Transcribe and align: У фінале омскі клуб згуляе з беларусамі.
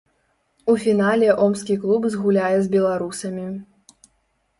У 0.71 0.73
фінале 0.85 1.27
омскі 1.43 1.75
клуб 1.83 2.07
згуляе 2.13 2.57
з 2.69 2.73
беларусамі. 2.77 3.45